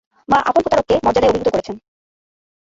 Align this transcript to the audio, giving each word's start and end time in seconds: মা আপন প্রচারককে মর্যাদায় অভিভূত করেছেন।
মা 0.29 0.37
আপন 0.39 0.61
প্রচারককে 0.63 0.95
মর্যাদায় 1.05 1.31
অভিভূত 1.31 1.49
করেছেন। 1.53 1.75